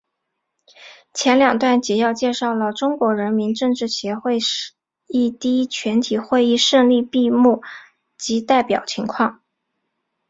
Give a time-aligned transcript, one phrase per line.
[1.13, 4.39] 前两段简要介绍了中国人民政治协商会
[5.05, 7.61] 议第一届全体会议胜利闭幕
[8.17, 9.43] 及代表情况。